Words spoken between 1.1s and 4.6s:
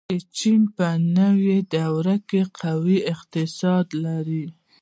نوې دور کې قوي اقتصاد لري.